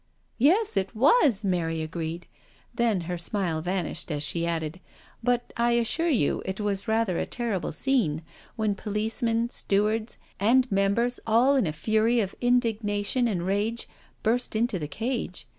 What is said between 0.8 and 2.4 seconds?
was," Mary agreed;